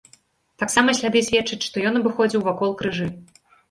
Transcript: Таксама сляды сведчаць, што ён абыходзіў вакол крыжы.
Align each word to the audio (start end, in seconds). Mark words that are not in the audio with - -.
Таксама 0.63 0.95
сляды 1.01 1.23
сведчаць, 1.29 1.61
што 1.69 1.87
ён 1.93 2.03
абыходзіў 2.03 2.47
вакол 2.51 2.79
крыжы. 2.85 3.15